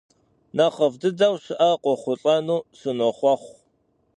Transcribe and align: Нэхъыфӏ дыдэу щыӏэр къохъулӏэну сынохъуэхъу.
Нэхъыфӏ 0.55 0.95
дыдэу 1.01 1.35
щыӏэр 1.43 1.75
къохъулӏэну 1.83 2.59
сынохъуэхъу. 2.77 3.55